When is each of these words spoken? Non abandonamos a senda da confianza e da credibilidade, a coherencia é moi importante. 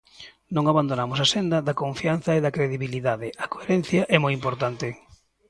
Non 0.55 0.65
abandonamos 0.67 1.19
a 1.21 1.27
senda 1.35 1.57
da 1.67 1.79
confianza 1.83 2.31
e 2.33 2.39
da 2.45 2.53
credibilidade, 2.57 3.27
a 3.43 3.45
coherencia 3.53 4.01
é 4.15 4.17
moi 4.23 4.33
importante. 4.39 4.87